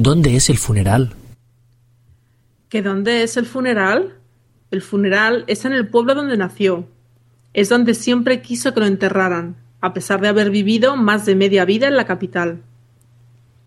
[0.00, 1.16] ¿Dónde es el funeral?
[2.68, 4.14] ¿Que dónde es el funeral?
[4.70, 6.86] El funeral es en el pueblo donde nació.
[7.52, 11.64] Es donde siempre quiso que lo enterraran, a pesar de haber vivido más de media
[11.64, 12.62] vida en la capital.